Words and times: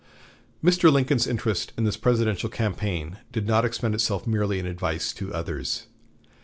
Mr. 0.63 0.91
Lincoln's 0.91 1.27
interest 1.27 1.73
in 1.77 1.83
this 1.83 1.95
presidential 1.95 2.49
campaign 2.49 3.19
did 3.31 3.45
not 3.45 3.63
expend 3.63 3.93
itself 3.93 4.25
merely 4.25 4.57
in 4.57 4.65
advice 4.65 5.13
to 5.13 5.31
others. 5.31 5.85